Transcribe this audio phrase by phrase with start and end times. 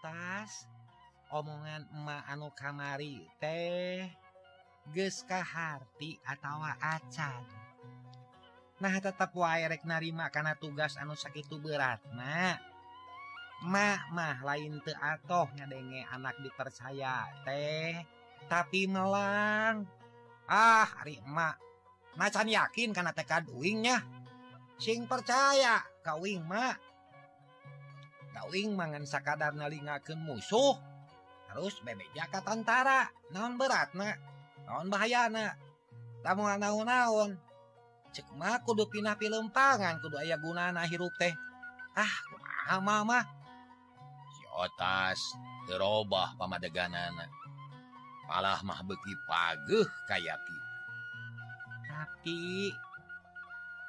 [0.00, 0.64] atas
[1.28, 4.08] omongan emma anu kamari teh
[4.96, 7.44] geskahati atau acan.
[8.80, 12.56] Nah tetap wairek narima karena tugas anu sakit berat nah
[13.60, 18.00] Mamah lain teatohnya denge anak dipercaya teh
[18.48, 19.84] tapi melang.
[20.48, 21.52] Ah Rima
[22.16, 24.00] macan yakin karena tekad wingnya
[24.80, 26.80] sing percaya kau wingmak
[28.30, 30.78] Daling mangan sakadar nalingaken musuh.
[31.50, 34.14] Harus bebek jaka tentara naon beratna?
[34.66, 35.58] Naon bahayana?
[36.22, 37.34] Tamu naon-naon?
[38.14, 41.34] Cekma kudu pinah pilempangan kudu ayah gunana hirup teh.
[41.94, 43.20] Ah kumaha mama
[44.34, 45.20] si otas
[45.66, 47.26] terobah pamadeganana.
[48.30, 50.38] Malah mah beki pageh kaya
[52.00, 52.72] tapi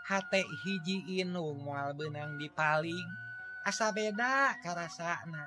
[0.03, 3.07] hate hiji inung moal benang dipaling
[3.65, 5.45] asa beda karasana.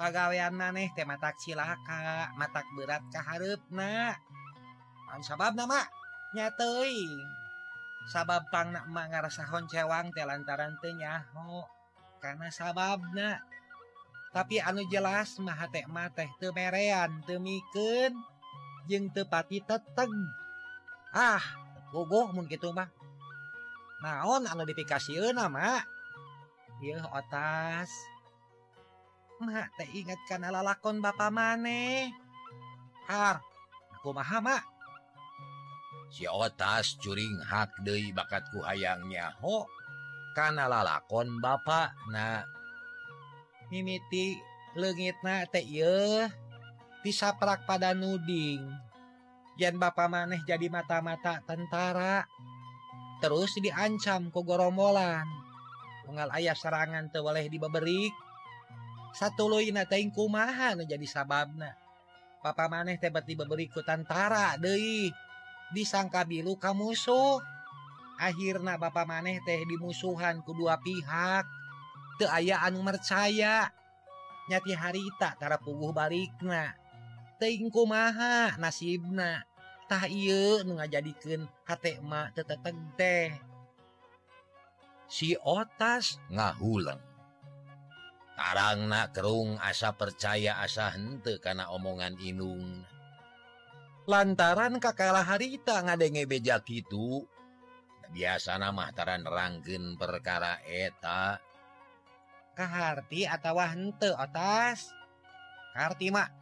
[0.00, 4.16] Pagawean maneh teh matak cilaka matak berat kaharepna
[5.12, 5.84] an sabab nama?
[6.32, 7.20] Nyateuing.
[8.08, 11.68] Sabab pangna emak ngarasa honcewang teh lantaran teu nyaho.
[12.22, 13.44] Karena sababna.
[14.30, 18.14] Tapi anu jelas mah teh mah teh teu merean teu mikeun
[18.88, 20.10] jeung teu pati teteg
[21.12, 21.42] ah
[21.92, 22.88] gogoh mun kitu mah.
[24.00, 25.99] Naon anu dipikasieun mah?
[26.80, 27.92] Ieu otas.
[29.40, 32.12] Mak teh ingat kana lalakon bapa maneh
[33.08, 33.40] har
[34.04, 34.64] kumaha mak.
[36.12, 39.68] Si otas curing hak deui bakat ku hayangnya ho
[40.36, 42.44] kana lalakon bapak na
[43.68, 44.36] mimiti
[44.76, 46.28] leungitna teh ieu.
[47.00, 48.60] Disaprak pada nuding.
[49.56, 52.28] Yen bapa maneh jadi mata-mata tentara
[53.20, 55.28] terus diancam ku gorombolan
[56.10, 58.10] unggal ayah serangan tuh oleh dibaberik.
[59.14, 61.74] Satu loina teing kumaha nu jadi sababna.
[62.42, 65.14] Papa maneh tebat beberik ku tentara deui.
[65.70, 67.38] Disangka bilu ka musuh
[68.18, 71.46] akhirna bapak maneh teh dimusuhan ku dua pihak.
[72.18, 73.70] Teu aya anu percaya
[74.50, 76.74] nyati harita tara puguh balikna
[77.40, 79.46] teing kumaha nasibna.
[79.90, 83.49] Tah ieu nu ngajadikeun hate mak teteteg teh
[85.10, 87.02] si otas ngahuleng
[88.40, 92.88] Tarangna kerung asa percaya asa hente karena omongan inung.
[94.08, 97.20] Lantaran kakala harita ngadenge beja itu
[98.16, 101.36] biasa namahtaran ranggen perkara eta.
[102.56, 104.88] Kahati atau hente atas
[105.76, 106.40] Kartima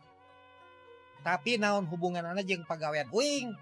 [1.26, 3.52] tapi naon hubungan anak jeung pagawean Uing?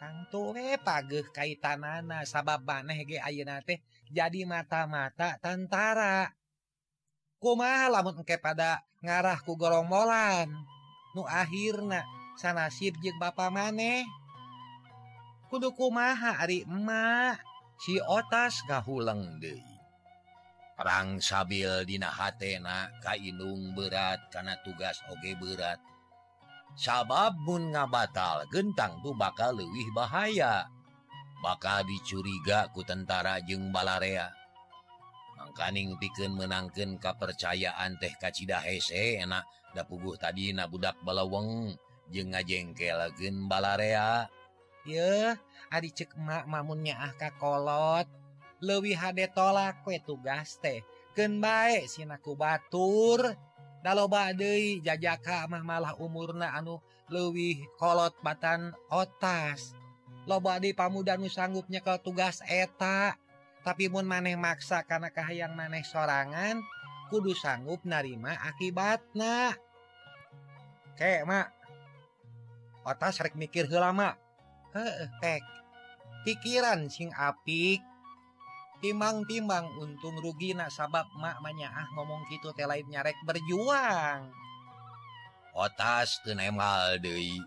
[0.00, 3.78] Kang tuwe pageh kaitanana sabab maneh ge ayeuna teh?
[4.12, 6.28] jadi mata-mata tentara.
[7.40, 10.52] Kumaha lamun engke pada ngarah ku gerombolan.
[11.12, 12.04] nu akhirna
[12.40, 14.04] sanasib jeung bapa maneh?
[15.52, 17.40] Kudu kumaha ari emak?
[17.82, 19.60] Si otas gahuleng deui.
[20.78, 25.76] Perang sabil dina hatena kainung berat karena tugas oge berat.
[26.72, 30.64] Sabab mun ngabatal gentang tuh bakal lewih bahaya.
[31.42, 34.30] bakal dicurigaku tentara jeung balarea
[35.34, 39.42] mangkaning pikeun menangkan kepercayaan teh kacita hese enak
[39.74, 41.74] da puguh tadi na budak balaweng
[42.08, 44.30] je ngajengkelkeun balarea
[44.86, 45.34] ye
[45.72, 48.04] Adi cekmak mamunnya ahka kolot.
[48.60, 50.84] Lewi hade tolak kue tugas teh.
[51.16, 53.32] Ken baik sinaku batur.
[53.80, 56.76] Kalau badai jajaka mah malah umurna anu
[57.08, 59.72] leuwih kolot batan otas.
[60.26, 63.14] loba di pamuda nu sanggup nyekel tugas eta.
[63.62, 66.58] Tapi mun maneh maksa karena kahayang maneh sorangan
[67.14, 69.54] kudu sanggup narima akibatna.
[69.54, 69.70] Akibatnya
[70.96, 71.48] kemak
[72.86, 74.18] otak rek mikir helama
[75.22, 75.42] tek.
[76.22, 77.82] Pikiran sing apik
[78.78, 84.30] timbang-timbang untung rugi nak sabab makmanya ah ngomong gitu teh lain nyarek berjuang.
[85.54, 87.42] Otas tenemal deh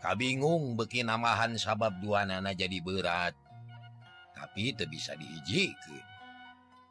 [0.00, 3.36] kabingung bingung beki namahan sabab dua nana jadi berat.
[4.32, 6.08] Tapi itu bisa dihijikeun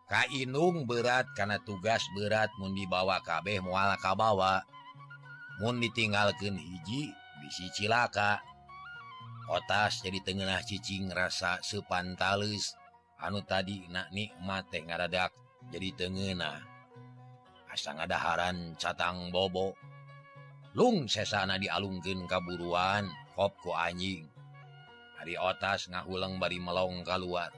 [0.10, 4.66] Kainung berat karena tugas berat mun dibawa kabeh muala kabawa.
[5.62, 8.42] Mun ditinggalkan hiji bisi cilaka.
[9.54, 12.74] Otas jadi tengah cicing rasa sepantalus
[13.22, 15.36] anu tadi nak nikmat ngaradak
[15.68, 16.64] jadi tengenah
[17.70, 19.76] asa ngadaharan catang bobok
[20.80, 24.32] lung sesana dialungken kaburuan kopku anjing.
[25.20, 27.52] Hari otas ngahulang bari melongka luar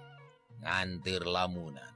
[0.65, 1.93] ngantir lamunan.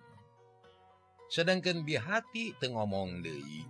[1.26, 3.66] Sedangkan bi hati te ngomong Dewi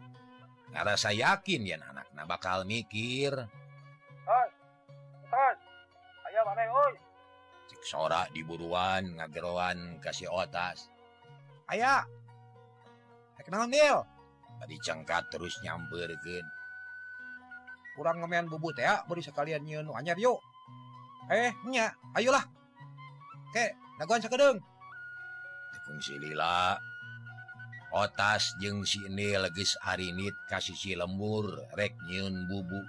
[0.76, 3.32] karena saya yakin ya anak bakal mikir.
[7.86, 10.92] Sorak diburuan ngageroan kasih otas.
[11.72, 12.04] Ayaah
[14.66, 16.44] diangkat terus nyamperken
[17.96, 20.38] kurang ngomen bubut ya beri sekalian nyenuanya yuk.
[21.32, 22.44] Ehnya ayolah.
[23.56, 24.60] Ke naguan sekedeng
[25.86, 26.82] fungsi lila.
[27.96, 31.48] Otas jeng sini legis harinit kasih si lembur
[31.78, 32.82] rek nyun bubu.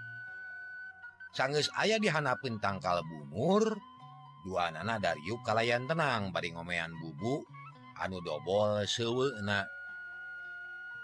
[1.37, 3.76] Sangges ayah dihanapin tangkal bumur
[4.43, 7.44] dua nana dari yuk kalayan tenang bari ngomean bubu.
[8.03, 9.70] Anu dobol sewe nak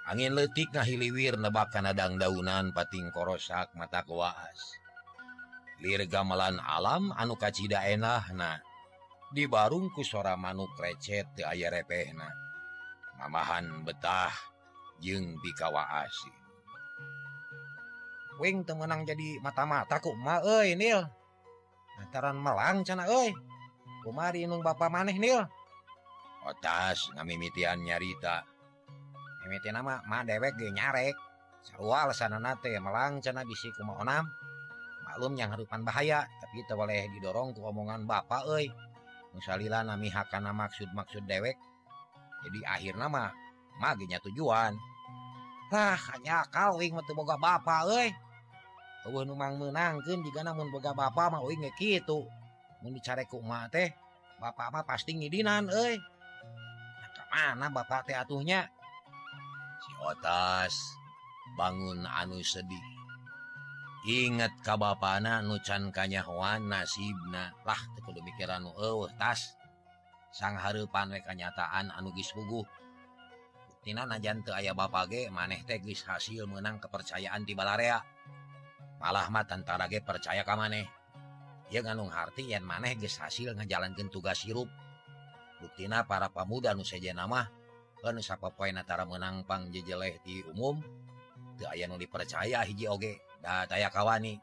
[0.08, 4.81] angin letik ngahiliwir nebak kanadang daunan pating korosak mata kuas
[5.82, 8.62] Lir gamelan alam anu kacida enah na,
[9.34, 12.31] dibarung ku sora manuk recet di aya repehna
[13.19, 14.31] mamahan betah
[15.02, 16.43] jeung bikawa asih
[18.40, 21.04] Wing temenang jadi mata-mata ku ma oi nil.
[22.00, 23.31] Antaran melang cana oi
[24.00, 25.44] kumari inung bapak maneh nil.
[26.43, 28.51] Otas ngamimitian nyarita.
[29.72, 31.16] nama dewek ge nyarek.
[32.82, 34.26] Melang cana bisi kumaonam
[35.12, 38.72] maklum yang harupan bahaya tapi teu boleh didorong ku omongan Bapak euy.
[39.36, 41.56] misalila nami hakana maksud-maksud dewek.
[42.48, 43.28] Jadi akhir nama
[43.76, 44.72] maginya tujuan.
[45.72, 48.08] Lah hanya mah teu boga Bapak euy.
[49.04, 52.24] Eueuh nu mang meunangkeun jiga namun boga Bapak mah euy kitu.
[52.80, 53.88] Mun dicareku emak teh
[54.40, 56.00] Bapak mah pasti ngidinan euy.
[57.32, 58.64] Nah, mana Bapak teh atuhnya?
[60.02, 60.75] otas
[61.54, 62.82] bangun anu sedih.
[64.02, 65.94] Ingat lah nucan
[68.02, 69.54] kudu mikiran nu eueuh tas.
[70.32, 78.02] Sang harepan kanyataan anugis huguhtina najan aya bage maneh tegis hasil menang kepercayaan di Balarea.
[78.99, 80.88] Malahmat antara ge percaya ka maneh.
[81.70, 84.66] Ia nganung hati yang maneh geus hasil ngejalankan tugas sirup
[85.62, 87.46] buktina para pemuda nu sejenna nama
[88.02, 90.82] Anu sapopoe natara menang pang jejeleh di umum
[91.54, 94.38] Teu aya nu dipercaya hiji Oge Da taya kawani.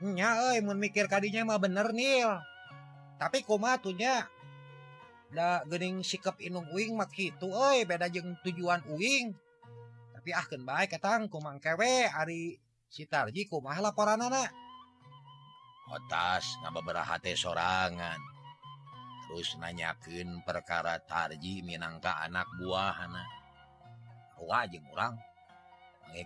[0.00, 2.28] Nya euy mun mikir kadinya mah bener nil
[3.18, 4.30] tapi kumaha tuh nya?
[5.34, 9.34] Da geuning sikap Inung Uing mah kitu euy beda jeung tujuan Uing
[10.14, 14.44] tapi ahken bae katang kumang kewe Ari sitarji Tarji kumaha laporanana?
[15.88, 16.80] otas nama
[17.32, 18.37] sorangan
[19.28, 23.22] terus nanyakin perkara Tarji minangka anak buahana.
[24.40, 25.20] Wajib kurang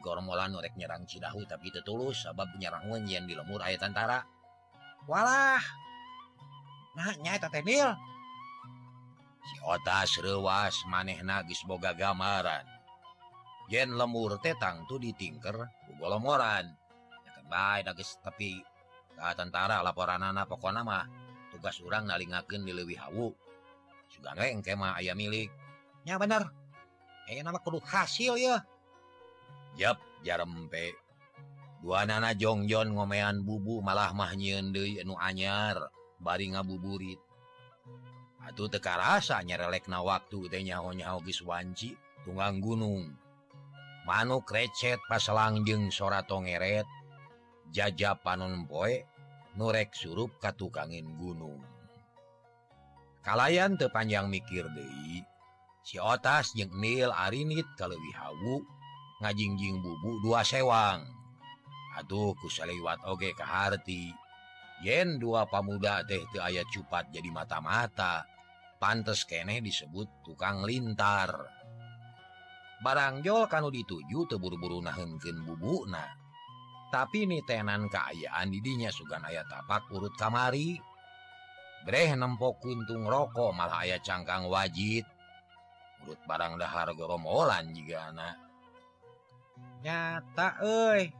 [0.01, 4.23] gormolan norek nyerang Cidahu tapi itu tulus sabab penyerangan yang di lemur ayat antara
[5.11, 5.61] walah!
[6.95, 7.89] Nah nyata tebil
[9.43, 12.63] si otas rewas maneh nagis boga gambaran
[13.67, 15.57] yen lemur tetang tuh ditingker
[15.89, 16.69] ku lomoran
[17.27, 18.63] ya baik nagis tapi
[19.13, 21.03] ke tentara laporan anak pokok nama
[21.63, 23.31] tugas urang nalingaken di lebih Hawu.
[24.11, 25.47] Sugareng aya milik.
[26.03, 26.43] Miliknya bener.
[27.31, 28.59] Eh nama kudu hasil ya.
[29.79, 29.95] Jep
[30.27, 30.99] jarempe
[31.79, 35.79] dua nana jongjon ngomean bubu malah mahnyen deui nu anyar
[36.19, 37.23] bari ngabuburit.
[38.43, 41.95] Atuh teka rasa nyerelekna waktu teh nyaho-nyaho geus wanci
[42.27, 43.07] tunggang gunung.
[44.03, 46.91] Manuk recet paselangjeng sora tongeret
[47.71, 49.12] jajab panon poe
[49.57, 51.61] norek surup ka tukangin gunung.
[53.23, 55.23] Kalayan tepanjang mikir Dei
[55.83, 56.15] jeung
[56.55, 58.63] jengil Arinit kaleuwih Hawu
[59.23, 61.03] ngajingjing bubu dua sewang.
[61.99, 64.15] Aduh kuselewat oge kehati
[64.83, 68.25] yen dua pamuda teh teu ayat cupat jadi mata-mata
[68.81, 71.31] pantes keneh disebut tukang lintar.
[72.83, 76.22] Barangjol kanu dituju teburu-buru nahenken bubu nah
[76.93, 80.77] tapi nih tenan keayaan didinya sugan ayah tapak urut kamari.
[81.89, 85.03] Breh nempok kuntung rokok malah ayah cangkang wajib
[86.05, 88.37] urut barang dahar goromolan jika anak
[89.83, 91.11] nyata eh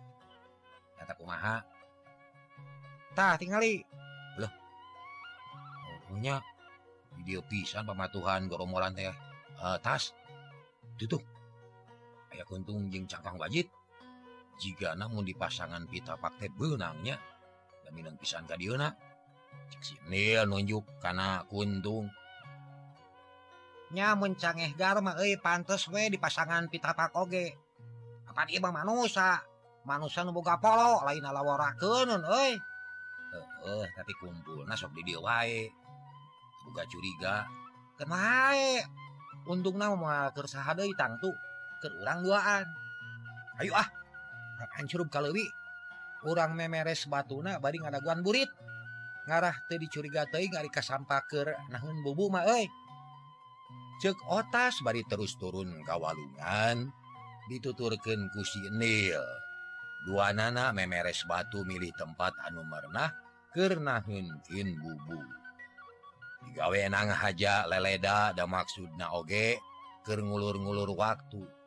[1.01, 1.57] nyata kumaha?
[3.13, 3.83] Tah tingali.
[4.39, 4.53] Loh.
[6.07, 6.39] Punya
[7.19, 9.11] video pisan pematuhan goromolan teh.
[9.59, 10.15] Uh, tas.
[10.97, 11.21] Tutup.
[12.31, 13.67] Ayah kuntung jeng cangkang wajib
[14.63, 17.19] jika namun di pasangan pita Pakte benangnya.
[17.83, 18.95] Dan pisan tadiak
[20.47, 22.09] nunjuk karena untungnya
[24.15, 27.59] mencangeh Garma e, pantes we di pasangan pita Pak Oge.
[28.31, 29.43] Akan Iba manusia
[29.83, 32.55] manusia nubuka polo lain alawara kenun eh
[33.67, 35.67] eh tapi kumpul nasok di dia wae.
[36.63, 37.43] Buka curiga.
[37.99, 38.55] Kena
[39.51, 41.29] untung nama mau kersahadai tangtu
[41.83, 42.65] ke orang duaan.
[43.59, 44.02] Ayo ah.
[44.79, 45.47] hancur kalewi.
[46.23, 48.49] Orang memeres batuna bading adaguan burit.
[49.27, 51.55] Ngarah teh dicuriga teh ngari kasampaker.
[51.71, 52.71] Nahun bubu mah euy.
[54.03, 56.91] Cek otas bari terus turun ka walungan.
[57.51, 59.23] Dituturkeun ku si Nil
[60.03, 63.15] dua nana memeres batu milih tempat anu merenah
[63.55, 65.19] keur hunkin bubu.
[66.43, 69.63] Digawe nang haja leleda da maksudna oge
[70.03, 71.62] keur ngulur-ngulur waktu.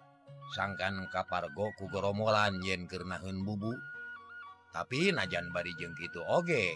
[0.53, 3.73] sangkan kapargo ku keromolan yen kenahun bubu.
[4.75, 6.75] Tapi najan bari jeng gitu oge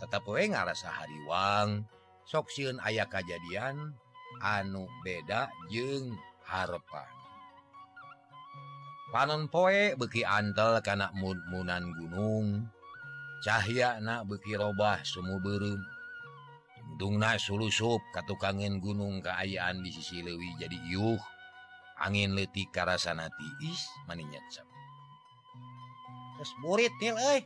[0.00, 1.84] tetap we ngarasa hariwang
[2.24, 3.92] soksiun ayah kejadian
[4.40, 6.14] anu beda jeng
[6.46, 7.10] harepan.
[9.10, 12.70] Panon poe beki antel kana mudmunan gunung.
[13.42, 15.80] Cahya na beki robah semu berum
[17.00, 21.16] Dungna sulusup katukangin gunung keayaan di sisi Lewi jadi yuh.
[22.00, 24.40] angin leti tiis is maninya
[26.40, 27.44] terus murid til eh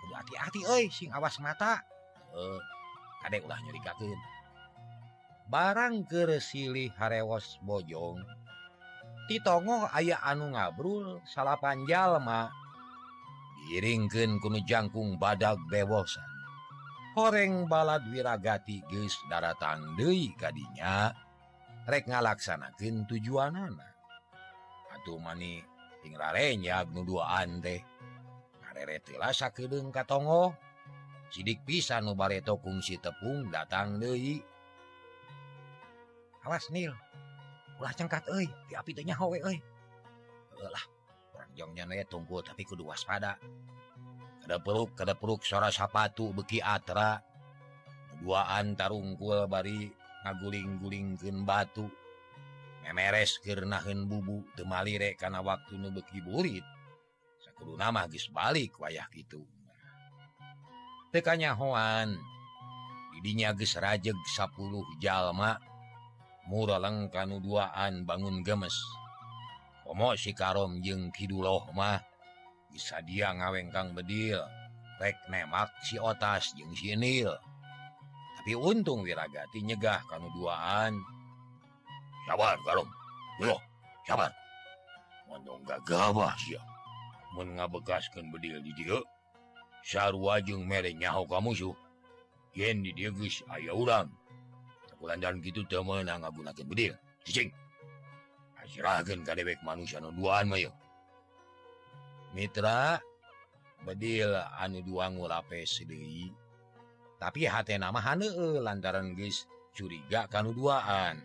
[0.00, 1.84] kudu hati-hati eh sing awas mata.
[2.32, 2.60] Eh
[3.20, 4.16] kadek ulah nyurikakeun.
[5.52, 8.24] Barang keresili harewos bojong
[9.28, 12.48] titongo aya anu ngabrul salapan jalma
[13.68, 16.24] iringkeun kunu jangkung badag bewosan.
[17.20, 21.12] Horeng balad wiragati geus daratang deui kadinya
[21.90, 23.94] rek ngalaksanakan tujuan anak
[24.94, 26.86] atau manirenya
[29.90, 30.54] katongo
[31.30, 34.42] sidik pisan nu bareto kungsi tepung datang deui.
[36.42, 36.90] Awas nil.
[37.80, 38.26] Ulah cengkat
[41.54, 43.38] tiapnya tunggu tapi kudu waspada.
[44.42, 47.22] Kada peruk kada peruk suara sapatu beki Atra.
[48.20, 49.99] Duaan tarungkul bari.
[50.26, 51.86] ngaguling-gulingken batu.
[52.80, 56.66] Memeres kenahan bubu temalirek karena waktu nubeki burit.
[57.38, 59.46] Sakuru nama gis balik wayah gitu
[61.10, 62.14] tekanya Hoan
[63.18, 65.58] didinya ges rajeg 10 jalma
[66.46, 68.74] muraleng kanu duaan bangun gemes.
[69.82, 71.98] Komo si karom jeung Kiduloh mah
[72.70, 74.38] bisa dia ngawengkang bedil.
[75.02, 77.34] Rek nemak si otas jeung sinil
[78.40, 80.96] tapi untung wiragati nyegah kamu duaan.
[82.24, 82.88] Sabar kalau
[84.08, 84.32] sabar.
[87.36, 88.72] Mengabekaskan bedil di
[89.84, 91.76] sarwajeng mere merenyahu kamu su.
[92.56, 94.08] Yen di Davis aya orang
[94.96, 96.96] bulandan gitu temen ngagunakan bedil.
[97.28, 97.52] Cicing.
[98.56, 100.72] Hasilkan kadewek manusia mah mayo
[102.32, 102.96] Mitra
[103.84, 106.32] bedil anu duang lapes sedih
[107.20, 108.24] tapi hati nama Han
[108.64, 109.44] lantaran guys
[109.76, 111.20] curiga kanuduaan.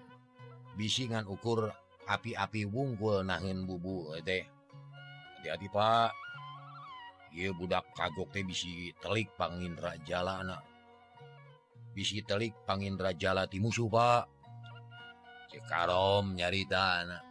[0.76, 1.72] Bisingan ukur
[2.04, 4.44] api-api wungkul nahin bubu teh.
[5.40, 6.12] Hati-hati Pak.
[7.32, 10.76] Ye budak kagok teh bisi telik pangindra jala anak
[11.96, 14.28] bisi telik Pangindra jala timusu Pak.
[15.48, 17.24] Cekarom nyarita anak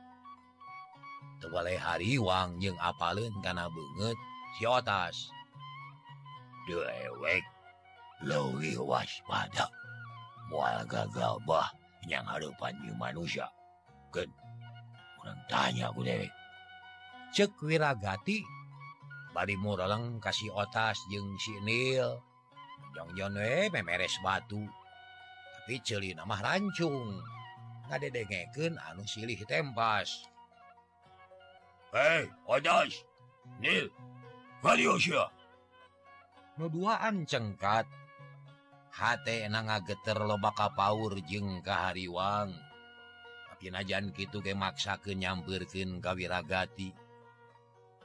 [1.45, 4.17] tebale hariwang yang apalin karena banget
[4.57, 5.29] si otas.
[6.65, 7.54] Dewek.
[8.25, 9.69] lebih waspada
[10.49, 11.69] mual gagal bah
[12.05, 12.25] yang
[12.85, 13.49] di manusia.
[14.13, 14.29] Ken,
[15.25, 16.29] orang tanya aku dewe.
[17.33, 18.45] Cek wiragati
[19.33, 22.21] bari muraleng kasih otas jeung si Nil.
[22.95, 24.63] Jongjon we memeres batu.
[25.65, 27.19] Tapi celi nama rancung.
[27.89, 30.29] Ngadedengekeun anu silih tempas.
[31.91, 33.03] Hei otas
[33.59, 33.89] Nil
[34.61, 35.27] Valios ya
[36.59, 36.71] nu
[37.27, 37.87] cengkat.
[38.95, 42.55] H na ngageter lobaka Paur jeung kahariwang.
[43.51, 46.95] Tapi najan gitu maksakeun ke ka kawiragati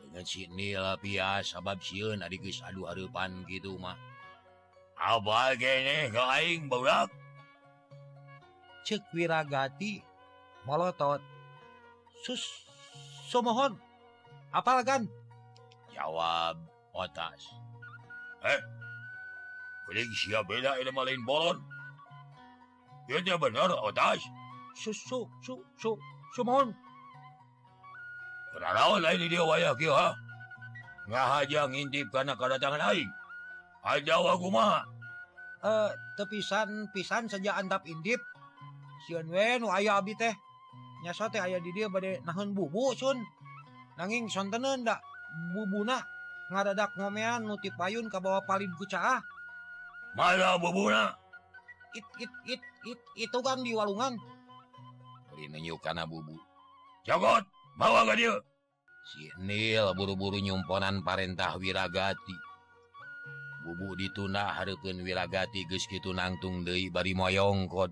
[0.10, 3.94] dengan sini pias sabab siun geus aduh arepan gitu mah.
[4.98, 7.14] Apa gini kaing budak
[8.82, 10.02] cek wiragati
[10.66, 11.22] molotot
[12.26, 12.66] sus
[13.30, 13.78] somohon
[14.50, 14.82] apal
[15.94, 16.58] jawab
[16.98, 17.46] otas.
[18.42, 18.79] Eh
[19.90, 20.72] beda
[21.26, 21.58] bolon
[23.10, 24.22] ya bener otas
[24.76, 25.98] Su, su su su
[26.36, 26.72] sumohon
[28.60, 30.18] Kenarawan lain dia wayah kieu ha.
[31.10, 33.10] Ngahaja ngintip kana kadatangan aing.
[33.86, 34.84] Ajawa mah.
[35.64, 38.20] Eh, tepisan pisan saja antap indip.
[39.06, 40.34] Sieun we nu aya abi teh.
[41.06, 43.18] Nyasa teh aya di dia bade nahan bubu sun.
[43.96, 44.98] Nanging sontenen da
[45.54, 46.04] bubuna
[46.50, 49.22] ngaradak ngomean nu ti payun ka bawa palid ku caah.
[51.98, 54.18] It, it, it, it itu kan di walungan.
[55.80, 56.36] Karena bubu.
[57.08, 57.48] Jagot,
[57.80, 58.04] bawa
[59.42, 62.38] Nil buru-buru nyumponan Parentah Wiragati.
[63.66, 67.92] Bubu dituna Harpun Wiragati geus kitu nangtung deui bari moyongkot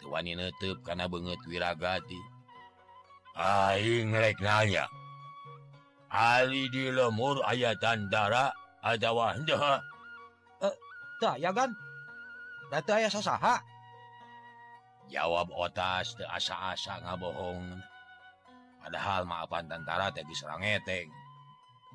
[0.00, 2.20] tuwani neuteup karena banget Wiragati.
[3.36, 4.84] Aing rek nanya
[6.10, 8.50] Ali di lemur ayat tandara
[8.82, 9.38] adawah
[11.36, 11.70] ya kan?
[12.70, 13.60] Data aya sasaha
[15.10, 17.82] jawab otas the asa-asa ngabohong.
[18.80, 21.10] Padahal maafan tentara tadi serang eteng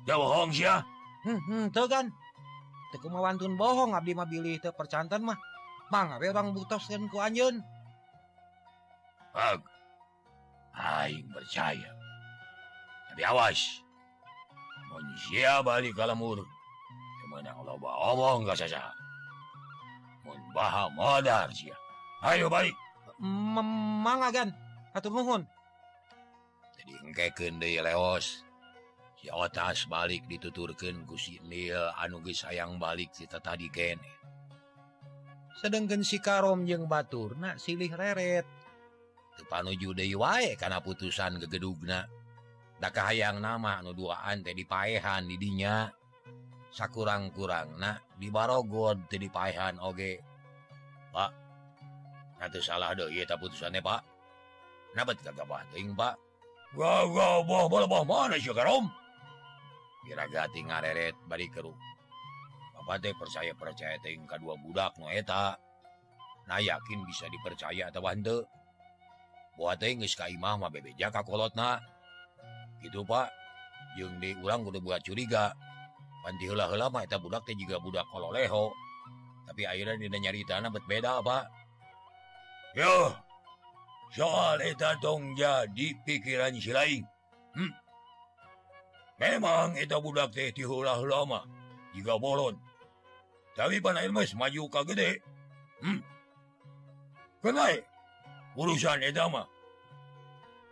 [0.06, 0.84] ya bohong sih ya
[1.26, 2.06] hmm, hmm, tuh kan?
[2.94, 5.38] Tuh kemawantun bohong abdi mah bilih tuh percantan mah.
[5.90, 7.62] Mang abe orang butos dan ku anjun
[9.30, 9.60] Bag,
[10.74, 11.92] aing percaya.
[13.12, 13.86] Tapi awas
[14.96, 16.40] manusia balik kalamur
[17.20, 19.05] kemana loba omong gak sasaha
[20.94, 21.48] modal
[22.24, 22.78] Ayo engkekeun
[24.10, 24.52] deui
[24.96, 25.42] atau mohon
[29.34, 34.06] otas balik dituturkan si Nil anuges sayang balik kita tadi gene
[35.58, 38.46] sedangkan si Karom jeung Batur silih silih
[39.36, 42.06] teu panuju deui wae karena putusan gegedugna
[42.78, 45.90] da kahayang nama nu duaan teh dipaehan didinya
[46.76, 47.80] sakurang-kurang.
[47.80, 50.20] Nah dibarogod ti dipaehan Oge.
[51.16, 51.32] Pak
[52.36, 53.08] atau salah do
[53.40, 54.00] putusannya Pak.
[54.92, 56.14] Dapat kagak teuing Pak.
[56.76, 58.84] Wow, wow, boh, boh, boh, mana sia karom?
[60.04, 61.72] Biragati ngareret bari keru
[62.76, 65.56] Bapak teh percaya percaya teh kedua budak nu eta?
[66.46, 68.44] Nah yakin bisa dipercaya atau henteu
[69.56, 71.80] Buat teh geus ka imah mah bebeja ka kolotna.
[72.84, 73.32] Gitu Pak.
[73.96, 75.56] Jeung diulang kudu buat curiga.
[76.26, 78.74] lama budak juga budak kololeho.
[79.46, 81.44] Tapi akhirnya tidak nyari tanah berbeda Pak.
[82.74, 83.14] Yo
[84.14, 84.58] soal
[84.98, 87.02] tong jadi pikiran si lain.
[87.56, 87.72] Hmm.
[89.16, 91.40] memang itu budak teh diulah lama
[91.96, 92.58] juga bolon.
[93.56, 95.24] Tapi pan mas maju ka gede.
[95.80, 96.04] Hmm.
[97.40, 97.80] kenai?
[98.56, 99.48] Urusan etama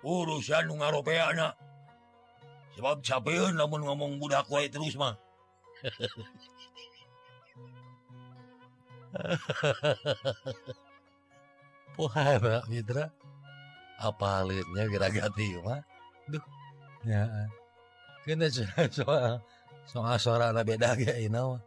[0.04, 1.56] urusan nu anak
[2.76, 5.16] sebab capek namun ngomong budak wae terus mah.
[11.94, 13.06] Pohara Mitra
[14.00, 15.78] apa halitnya wiragati mah
[16.26, 16.42] duh.
[17.04, 17.28] Ya
[18.24, 18.48] kena
[18.96, 19.44] soal
[19.84, 21.60] soal suara ada beda ya ina mah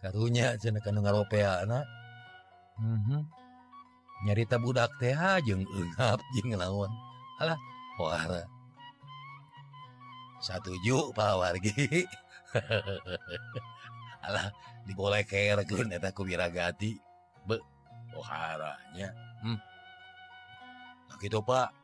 [0.00, 1.84] karunya cina kanu ngaropea na
[2.80, 3.20] mm -hmm.
[4.24, 6.94] nyarita budak teh jeng eungap jeng lawan.
[7.42, 7.58] Alah
[7.98, 8.46] pohara
[10.40, 12.08] satu juk pak wargi.
[14.26, 14.52] alah
[14.84, 15.24] diboleh
[16.20, 16.90] Wiragati
[17.46, 17.56] be
[18.12, 19.30] poharanya
[21.10, 21.74] Nah gitu pak.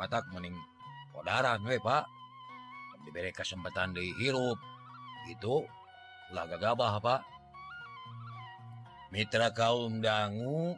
[0.00, 0.56] Matak mending
[1.12, 2.08] Kodaran we pak.
[3.04, 4.56] Diberi kesempatan di hirup.
[5.28, 5.64] Gitu
[6.32, 7.20] Ulah gagabah pak.
[9.12, 10.74] Mitra kaum dangu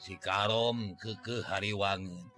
[0.00, 2.32] Si karom keke hariwangen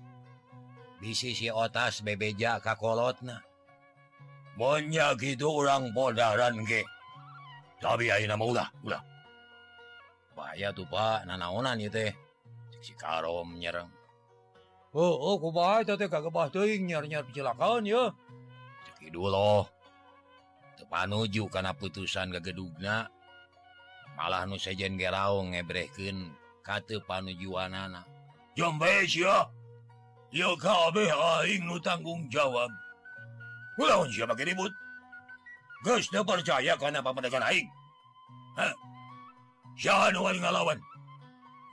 [0.98, 3.45] Bisi si otas bebeja kakolotna
[5.20, 6.82] gitu orang bodaran ge
[7.76, 9.02] tapi ayeuna mah ulah ulah
[10.32, 12.12] bahaya tuh pak nanaonan ieu teh
[12.80, 13.88] si karom nyereng
[14.96, 18.16] oh oh kumaha eta teh kagebah teuing nyar-nyar kecelakaan ya
[18.88, 19.68] cek kidul loh
[20.80, 23.12] teu panuju kana putusan gagedugna
[24.16, 26.32] malah nu sejen ge raung ngebrehkeun
[26.64, 28.08] ka teu panujuanana
[28.56, 29.52] jombe sia
[30.32, 32.72] ieu kabeh aing nu tanggung jawab
[33.76, 34.72] Kulaon siya Gus
[35.84, 37.68] Gusto percaya ka na pamanagan aing.
[38.56, 38.72] Ha?
[39.76, 40.80] Siya anuan ng alawan.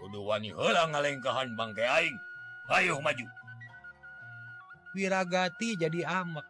[0.04, 2.18] Kuduan ni halang alengkahan aing.
[2.68, 3.26] Ayaw maju.
[4.94, 6.44] Wiragati jadi amek.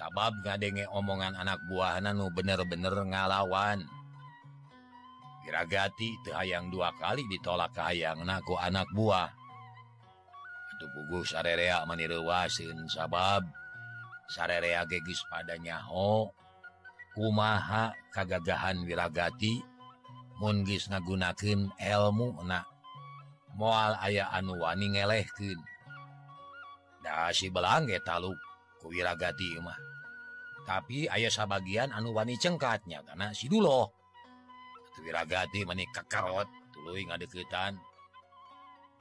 [0.00, 3.84] Sabab nga denge omongan anak buah na bener-bener ngalawan.
[5.44, 9.28] Wiragati tehayang dua kali ditolak kahayang naku anak buah.
[10.76, 13.44] Atupugus arerea manirewasin sabab
[14.28, 16.28] sarerea gegis padanyaho
[17.16, 19.64] kumaha kagagahan wiragati
[20.38, 22.62] mungis ngagunaken elmu na.
[23.58, 25.58] Mual aya anu wani ngelehken
[27.02, 28.38] da si belangge taluk
[28.78, 29.74] ku wiragati mah.
[30.62, 33.88] Tapi ayah sabagian anu wani cengkatnya karena si dulu
[34.98, 37.78] Wiragati menikah karot tulu ngadeukeutan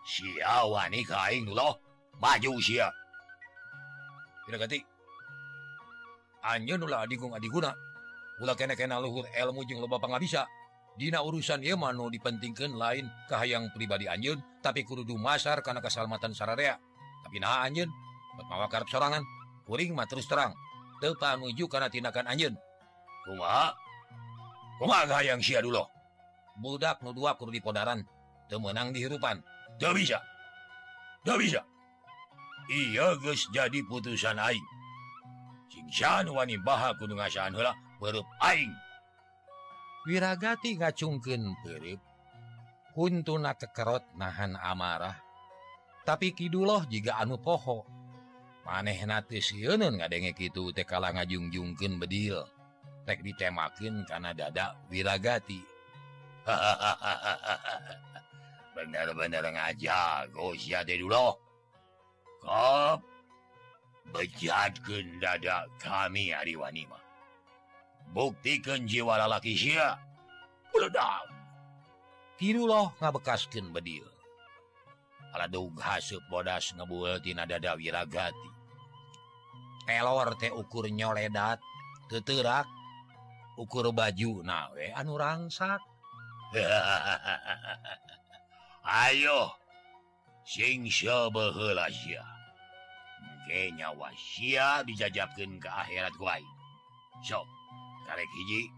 [0.06, 1.74] si wani kain loh
[2.22, 2.86] maju sia.
[4.46, 4.97] Wiragati.
[6.44, 7.72] anjlah digung diguna
[8.38, 10.46] pula kene-kena luhur ilmu jeung loba pangabisa.
[10.98, 16.82] Dina urusan Yemanu dipentingkan lain kahayang pribadi Anjun tapi kurudu masar karena keselamatan sararea.
[17.22, 17.86] Tapi nah Anjun
[18.50, 19.22] mawa karep sorangan.
[19.70, 20.58] Kuring mah terus terang
[21.04, 22.58] depan menuju karena tindakan Anjun
[23.28, 23.76] kuma
[24.82, 25.86] kuma hayang sia dulu
[26.58, 28.02] budak nu dua kudu dipodaran
[28.50, 29.38] teu menang dihirupan
[29.78, 30.18] teu bisa.
[31.22, 31.62] Teu bisa.
[32.74, 34.77] Iya geus jadi putusan aing.
[40.08, 42.00] wirragati ngacungken ngacungkeun untuk
[42.96, 45.20] kuntuna kekerot nahan amarah.
[46.08, 47.84] Tapi Kiduloh jika anu poho.
[48.64, 52.48] Maneh naun ngadenge gitu tekala ngajungjungken bedil.
[53.08, 55.60] Tek ditemakin karena dada Wiragati.
[58.76, 61.36] Bener-bener ngaja go dulu
[62.48, 63.17] kok
[64.12, 67.00] bejatkan dada kami Ari Wanima
[68.16, 70.00] buktikeun jiwa lalaki Sya
[72.40, 74.06] tidulah ngabekaskan bedil
[75.36, 78.50] Aladug haseup bodas ngebuetina dada wiragati
[79.88, 81.60] Pelor teh ukur nyoledat
[82.08, 82.68] teterak
[83.60, 85.84] ukur baju nawe anu rangsak
[88.88, 89.52] Ayo
[90.48, 92.37] sing sebehela Sya
[93.48, 96.58] nyawa sia dijajabkan ke akhirat aing
[97.24, 97.48] sok
[98.16, 98.72] hiji.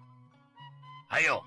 [1.14, 1.42] Ayo.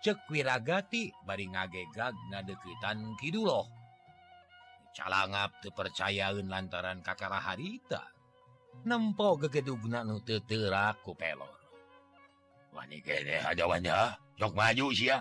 [0.00, 3.68] Cekwiragati bari ngagegag ngadekitan Kiduloh.
[4.96, 8.08] Calangap kepercayaan lantaran kakara harita
[8.84, 11.52] nempo gegedugna nu teterak ku pelor.
[12.72, 15.20] Wani kene hadawannya sok maju sia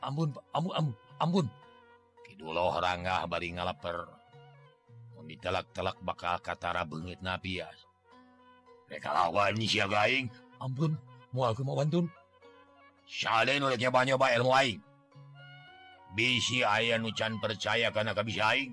[0.00, 1.46] ambun ampun ampun
[2.24, 4.08] Kiduloh ranggah bari ngalaper.
[5.26, 7.74] ditelak-telak bakal Katara bengit napias.
[7.74, 7.86] Ya.
[8.86, 10.30] mereka lawan siagaing
[10.62, 10.94] ampun
[11.34, 12.06] mua mauun
[14.06, 14.80] nyoba ilmu aing.
[16.14, 18.72] Bisi ayah nucan percaya karena kebisaing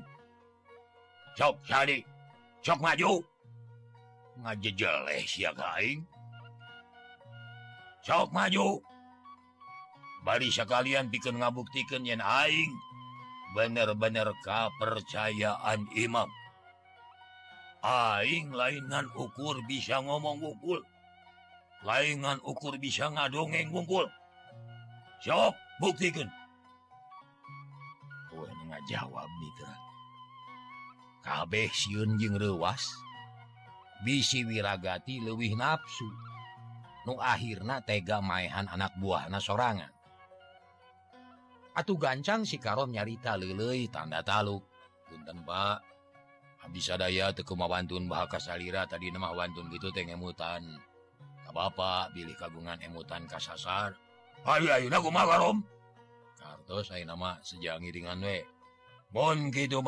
[1.34, 2.06] sok sari
[2.62, 3.22] sok maju.
[4.42, 6.06] Ngaje jeleh siagaing
[8.06, 8.80] sok maju.
[10.24, 12.72] Bari sekalian bikin ngabuktikan yen aing
[13.54, 16.32] bener-bener kepercayaan imam.
[17.84, 20.80] Aing lainan ukur bisa ngomong wkul
[21.84, 24.08] laingan ukur bisa ngadongeng wungkul.
[25.19, 26.32] Sok buktikan.
[28.84, 29.32] Jawab
[31.24, 32.84] kabeh siun jeng rewas
[34.04, 36.04] bisi wiragati lewih nafsu
[37.08, 39.88] nu akhirna tega maehan anak buahna sorangan.
[41.74, 44.67] Atuh gancang si karom nyarita leuleuy tanda taluk.
[45.08, 45.92] Punten Pak.
[46.71, 50.63] bisa daya Tekemawantun Bahaka Salira tadi nama Wantun gitu teng emutan
[51.54, 53.93] Bapak pilih kagungan emutan Kasasar.
[54.43, 54.67] Kartu
[56.82, 58.41] saya nama sejangi dengan we.
[59.13, 59.86] Mon gitu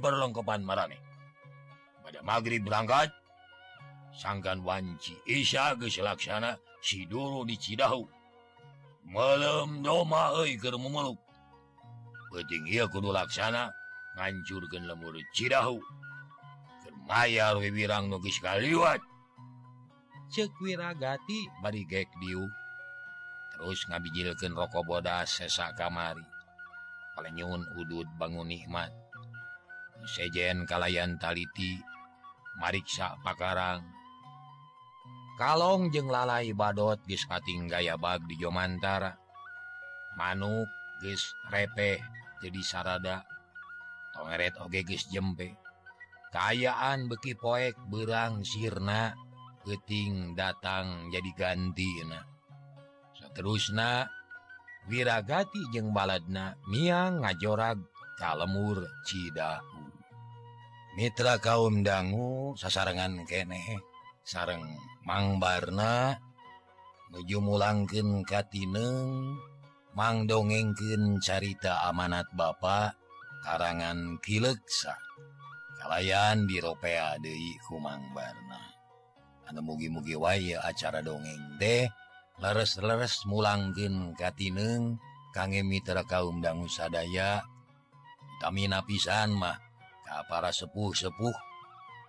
[0.00, 0.96] perlengkapan marane.
[2.00, 3.12] Pada maghrib berangkat
[4.16, 8.08] sangkan wanci Isya geselaksana Sidoro di Cidahu.
[9.12, 11.20] Malam doma ke memeluk.
[12.32, 13.68] Penting ia kudu laksana.
[14.16, 15.78] nganjurkan lemur Cidahu.
[17.10, 19.02] Wiwirang nu nugis kaliwat.
[20.30, 21.50] Cek wiragati.
[21.58, 22.46] Bari gek diu.
[23.50, 26.22] Terus ngabijilkan rokok bodas sesa kamari.
[27.18, 28.94] Palenyun udud bangun nikmat.
[30.06, 31.76] Sejen kalayan taliti
[32.62, 33.84] mariksa pakarang.
[35.34, 39.18] Kalong jeng lalai badot geus kating gaya bag di Jomantara.
[40.14, 40.68] Manuk
[41.02, 41.98] geus repeh
[42.38, 43.39] jadi sarada.
[44.14, 45.54] tongeret oge jembe.
[46.30, 49.18] Kaayaan beki poek berang sirna
[49.66, 52.22] keting datang jadi gantina
[53.18, 54.08] Saterusna
[54.88, 57.76] Wiragati jeung baladna miang ngajorag
[58.16, 59.92] kalemur Cidahu.
[60.96, 63.78] Mitra kaum dangu sasarangan keeh
[64.24, 64.64] sareng
[65.04, 66.18] mangbarna
[67.12, 69.36] nuju mulangkeun katineng
[69.94, 72.96] mang dongengken carita amanat Bapak
[73.44, 74.96] karangan kileksa.
[75.80, 78.60] Kalayan diropea Dehi Humang Barna.
[79.48, 81.88] Anu mugi-mugi waya acara dongeng deh
[82.38, 85.00] leres-leres mulanggen Katineng
[85.32, 87.42] kangge Mitra kaum dangu sadaya.
[88.40, 89.56] Tamina pisan mah
[90.04, 91.36] ka para sepuh-sepuh.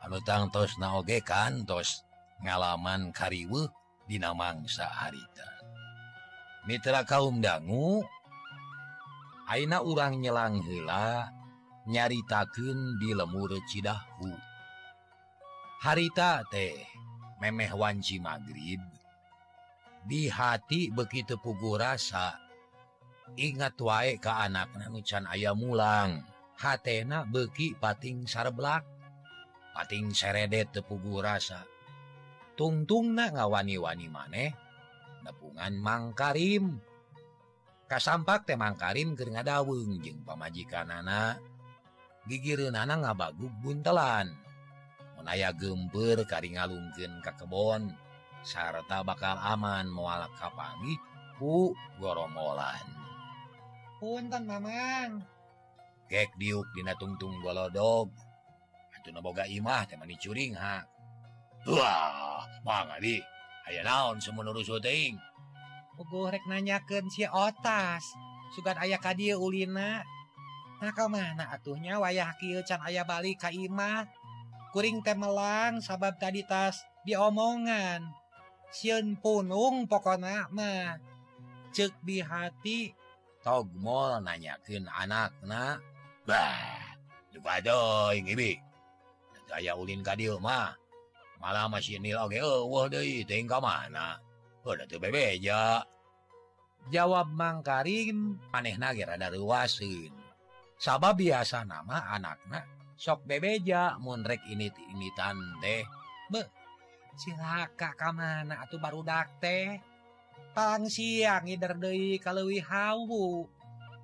[0.04, 2.04] Anu tangtos naoge kantos
[2.44, 3.72] ngalaman kariwe
[4.06, 5.48] dinamangsa harita.
[6.68, 8.04] Mitra kaum dangu
[9.52, 11.28] Aina urang nyelang hela
[11.84, 14.32] nyaritakeun di lemur Cidahu.
[15.84, 16.80] Harita teh
[17.44, 18.80] memeh wanci magrib.
[20.08, 22.40] Di hati begitu pugu rasa
[23.36, 26.24] ingat wae ke anak nucan ayam mulang.
[26.56, 28.88] Hatena beki pating sarblak
[29.76, 31.68] pating seredet tepugu rasa.
[32.56, 34.56] Tungtung na ngawani-wani maneh
[35.28, 36.80] nepungan Mang Karim.
[37.92, 41.44] kasampak temang Karim ke daweng jeung pamajikan anak
[42.24, 44.32] gigir nana ngabagu buntelan
[45.20, 47.92] menaya gember kari ngalungken kakebon
[48.48, 50.96] sarta bakal aman mualak kapangi
[51.36, 53.02] ku goromolan
[54.02, 55.22] punten mamang.
[56.10, 58.10] Kek diuk dina tungtung golodog.
[58.98, 60.82] Atuh boga imah teh mani curing ha.
[61.70, 63.22] Wah mangga di
[63.70, 65.31] aya naon semenurus teuing?
[66.08, 68.04] gorek nanyaken si otas.
[68.56, 70.04] Sugat ayah dieu Ulina.
[70.82, 74.10] Nakal mana atuhnya wayah kieu can ayah balik ka imah.
[74.74, 78.02] Kuring teh melang sabab tadi tas diomongan.
[78.72, 80.98] Sieun punung pokona mah.
[81.76, 82.92] Cek di hati.
[83.44, 85.78] Togmol nanyakeun anakna.
[86.26, 86.98] Bah
[87.32, 88.22] duka doy
[89.52, 90.74] aya ulin ka dieu mah.
[91.42, 94.22] Malah masih nil oge eueuh deui teuing ka mana?
[94.64, 95.82] bebeja
[96.90, 100.14] jawab Mangkarim aneh nagerrada ruasin
[100.82, 102.66] sabah biasa nama anaknya
[102.98, 105.86] sok bebeja murek ini ini tante
[106.30, 106.42] be
[107.18, 109.78] silaka kam mana atau baru dak teh
[110.54, 113.46] tang siang ngiderdei kalauwi hawu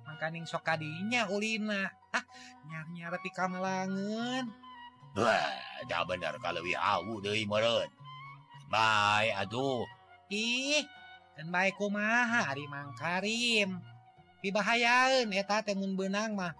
[0.06, 2.24] makaning sok kadinya ulina ah
[2.68, 4.50] nyar-nyar pi kamelangen
[5.14, 5.54] wah
[5.86, 7.90] dah bener kalauwi hawu deui meureun
[8.70, 9.97] bae aduh
[10.32, 10.84] ih
[11.46, 13.78] baikku maha Mang Karim.
[14.42, 16.54] Dibahayaun eta temun benang mah.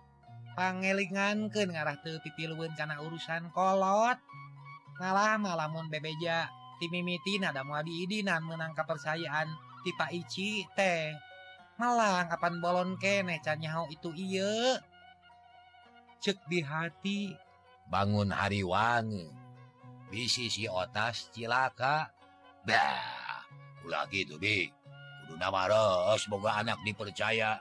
[0.54, 4.18] Pangelingan ke ngarah tuh pipiluun karena urusan kolot.
[4.98, 6.50] Ngalama lamun bebeja
[6.82, 9.46] timimitin ada muadiidinan menangkap persayaan
[9.86, 11.14] tipa Ici teh.
[11.78, 14.82] Malah kapan bolon kene canyaho itu iye
[16.18, 17.30] cek di hati.
[17.86, 19.30] Bangun hari wangi.
[20.10, 22.10] Bisi si otas cilaka.
[22.66, 23.17] Bah
[24.10, 24.70] gitu di
[26.28, 27.60] boga anak dipercaya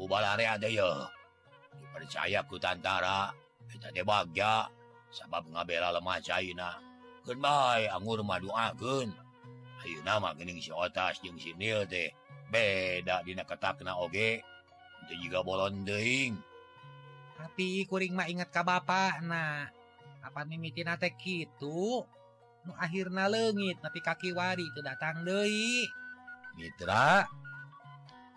[0.00, 3.32] ubala ada dipercayaku tantara.
[3.68, 4.68] Kita bagja
[5.08, 6.76] sabab ngabela lemah cayina
[7.24, 9.08] keun bae anggur mah doakeun
[9.80, 12.12] ayeuna mah geuning si otas jeung si nil teh
[12.52, 14.42] beda dina ketakna oge.
[15.08, 16.38] Teu juga bolon deing
[17.34, 19.66] tapi kuring mah inget ka bapak nah
[20.22, 22.06] apa mimitina teh kitu
[22.62, 25.86] nu akhirnya legit tapi kaki wari itu datang deui.
[26.54, 27.26] Mitra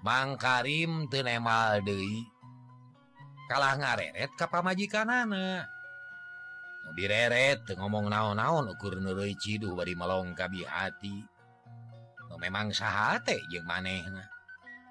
[0.01, 2.25] Mang Karim tenemal deui.
[3.45, 5.75] Kalah ngareret kapal majikan anak
[6.93, 9.01] direret ngomong naon-naon ukur
[9.41, 11.25] Ciduh bari melong kabi hati.
[12.35, 14.03] Memang sahate jeung maneh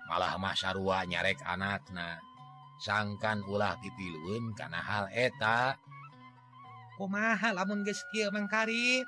[0.09, 2.19] malah masarua nyarek anakna.
[2.83, 5.79] Sangkan ulah pipiluun karena hal eta.
[6.99, 9.07] Kumaha lamun geus kieu Mang Karim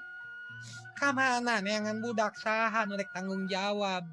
[0.96, 4.04] kamana neangan budak saha nu rek tanggung jawab.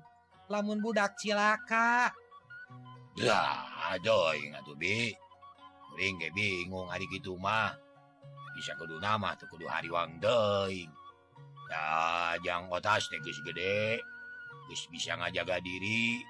[0.51, 2.11] Lamun budak cilaka.
[5.95, 7.77] Bingung hari gitu mah.
[8.53, 11.09] Bisa kudu nama tuh kudu hariwang Dejang
[12.69, 13.97] otas geus gede.
[14.69, 16.21] Geus bisa ngajaga diri.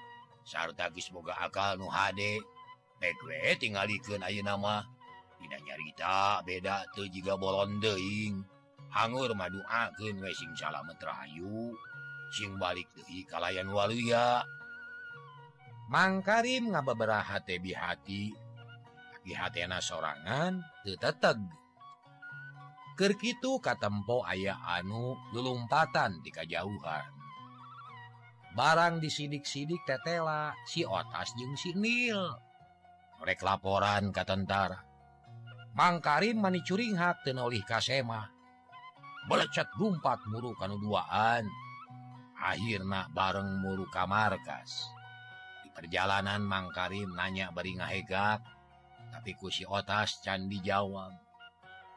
[0.45, 2.39] Sarta geus boga akal nu HD
[3.12, 4.80] tinggal tinggalikeun aja nama
[5.43, 8.39] tidak nyarita beda tuh juga bolon deing
[8.93, 11.73] Anggur madu agen we sing salamet Rahayu.
[12.34, 14.41] Sing balik Dehi kalayan Waluya
[15.89, 18.34] Mangkarim ngababaraha tebi hati.
[19.23, 21.39] Tapi hatena sorangan teteteg
[22.93, 27.10] Kerkitu katempo aya anu lulumpatan di kajauhan.
[28.53, 32.21] Barang disidik-sidik tetela si otas jeung si Nil.
[33.23, 34.77] Rek laporan ka tentara.
[35.73, 38.29] Mangkarim mani curing hak tenolih kasema
[39.27, 41.47] belecat rumpat muru kanuduaan.
[42.43, 44.91] Akhirnya bareng muru kamarkas
[45.63, 48.43] di perjalanan Mang Karim nanya beri ngahegak
[49.15, 51.15] tapi kusi otas candi jawab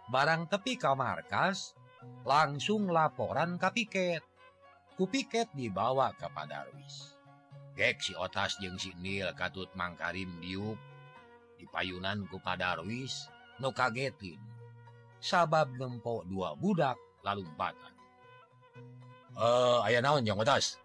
[0.06, 1.74] barang tepi kamarkas
[2.22, 4.22] langsung laporan ke piket.
[4.96, 7.18] Ku piket dibawa ke Padarwis
[7.76, 10.78] gek si otas jeng si Nil katut Mang Karim diuk.
[11.58, 13.28] Di payunan ku Padarwis
[13.60, 14.38] nu kagetin.
[15.20, 17.42] Sabab nempok dua budak lalu
[19.36, 20.78] eh aya naon yang atas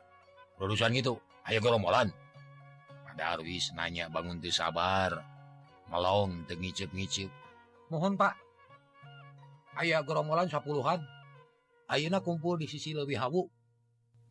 [0.57, 2.13] urusan gitu Ayo gerombolan.
[3.09, 5.25] ada Arwis nanya bangun tuh sabar
[5.89, 7.27] melong tengicip ngicip.
[7.91, 8.37] mohon Pak
[9.83, 11.01] ayah gerombolan sapuluhan
[11.91, 13.43] Ayeuna kumpul di sisi lebih Hawu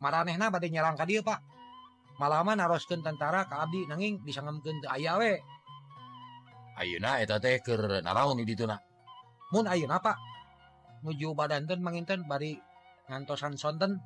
[0.01, 1.39] maranehna pada nyerangka dia Pak
[2.17, 5.37] malaman narosken tentara ke Abdi nanging disangemken ayawe.
[6.81, 8.55] Ayeuna teh ke naun di
[9.53, 10.17] Mun Ayeuna Pak
[11.01, 12.57] nuju badanten menginten bari
[13.09, 14.01] ngantosan sonten.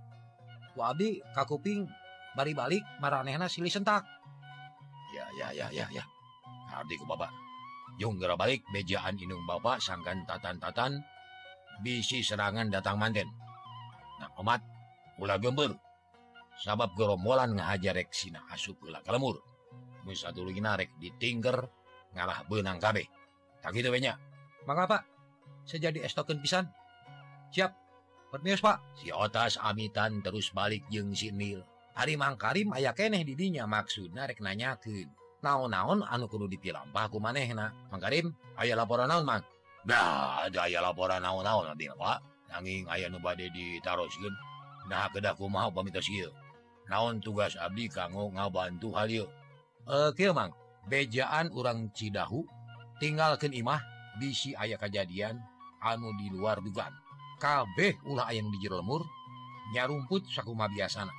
[0.76, 1.88] Wabi kakuping
[2.36, 4.04] bari-balik marehna silih sentak.
[5.16, 6.04] Ya ya ya ya ya.
[6.76, 7.32] Ke Bapak
[7.96, 11.00] Jogara balik bejaan Inung Bapak sangkan tatan-tatan.
[11.80, 13.28] Bisi serangan datang manten.
[14.20, 14.60] Nah umat
[15.16, 15.72] pula gember
[16.60, 19.40] sabab gerombolan ngahajarreksina asup kalemur.
[20.12, 21.68] Satu narek ditingger
[22.12, 23.08] ngalah benang kabeh.
[23.64, 25.02] Tak gitu banyak maka Pak
[25.66, 26.70] saya jadi estoken pisan
[27.56, 27.72] siap
[28.28, 31.64] permispa si otas amitan terus balik jeung sinil
[31.96, 35.08] hari mangkarim aya keneh didinya maksud narek nanyakin
[35.40, 39.46] naon-naon anu kudu dipilampahku maneh na mangkarim aya laporan naon mang?
[39.86, 42.20] Dah ada aya laporan naon-naon nanti pak.
[42.50, 44.34] Nanging aya nu bade ditarusin
[44.86, 46.30] nah kedaku mau pamita sieu
[46.92, 49.30] naon tugas abdi kanggo ngabantu hal yuk
[49.86, 50.50] e, eh, kieu mang.
[50.86, 52.46] Bejaan urang cidahu
[53.02, 53.82] tinggalkeun imah
[54.22, 55.40] bisi aya kejadian
[55.82, 57.05] anu di luar dugaan.
[57.46, 59.06] kabeh ulah yang di lemur
[59.78, 61.14] nyarumput sakuma biasana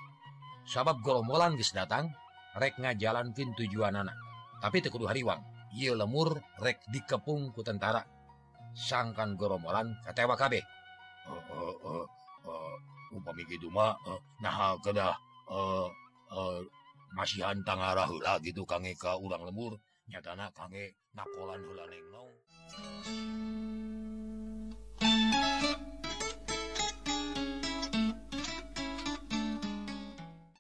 [0.67, 2.11] sabab golombolan guys datang
[2.59, 4.19] rek ngajalankeun tujuan anak
[4.59, 5.39] tapi tekudu hariwang
[5.77, 8.01] ia lemur rek dikepung ku tentara.
[8.77, 12.07] Sangkan gorombolan katewa kabeh eh, uh, eh, uh, eh, uh,
[12.45, 15.17] uh, upami gitu mah uh, nah kedah
[15.49, 15.89] uh,
[16.33, 16.61] uh,
[17.17, 19.81] masih hantang arah hula gitu kange ka urang lemur.
[20.13, 22.33] Nyatana kange nakolan hula nengnong
[24.97, 25.96] Thank you.